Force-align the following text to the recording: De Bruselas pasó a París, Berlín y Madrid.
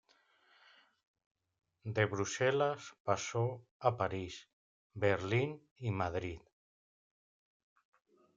De 1.85 2.05
Bruselas 2.07 2.95
pasó 3.03 3.63
a 3.77 3.97
París, 3.97 4.49
Berlín 4.95 5.61
y 5.77 5.91
Madrid. 5.91 6.39